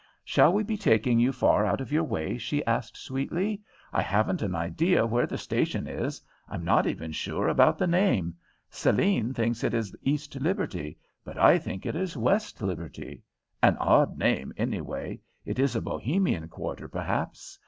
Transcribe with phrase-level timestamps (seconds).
[0.25, 3.61] "Shall we be taking you far out of your way?" she asked sweetly.
[3.93, 6.19] "I haven't an idea where the station is.
[6.49, 8.33] I'm not even sure about the name.
[8.71, 13.21] Céline thinks it is East Liberty, but I think it is West Liberty.
[13.61, 15.19] An odd name, anyway.
[15.45, 17.59] It is a Bohemian quarter, perhaps?